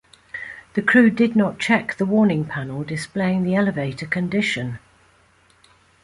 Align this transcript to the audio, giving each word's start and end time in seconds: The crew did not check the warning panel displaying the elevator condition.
The 0.73 0.81
crew 0.81 1.11
did 1.11 1.35
not 1.35 1.59
check 1.59 1.93
the 1.97 2.07
warning 2.07 2.43
panel 2.45 2.83
displaying 2.83 3.43
the 3.43 3.53
elevator 3.53 4.07
condition. 4.07 4.79